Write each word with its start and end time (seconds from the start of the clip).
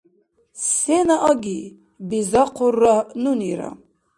—Сена 0.71 1.15
аги?— 1.31 1.59
бизахъурра 2.09 2.97
нунира. 3.23 3.69